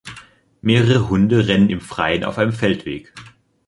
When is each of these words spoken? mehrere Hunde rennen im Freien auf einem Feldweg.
mehrere 0.61 1.09
Hunde 1.09 1.45
rennen 1.47 1.69
im 1.69 1.79
Freien 1.79 2.23
auf 2.23 2.39
einem 2.39 2.53
Feldweg. 2.53 3.13